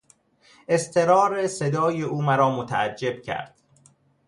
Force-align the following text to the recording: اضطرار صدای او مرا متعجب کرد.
اضطرار 0.67 1.47
صدای 1.47 2.01
او 2.01 2.21
مرا 2.21 2.51
متعجب 2.55 3.21
کرد. 3.21 3.55